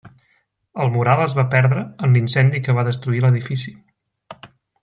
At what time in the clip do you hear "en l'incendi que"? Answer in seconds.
2.07-2.79